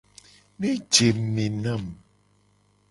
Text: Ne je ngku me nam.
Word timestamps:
Ne 0.59 0.69
je 0.93 1.05
ngku 1.15 1.25
me 1.33 1.45
nam. 1.63 1.83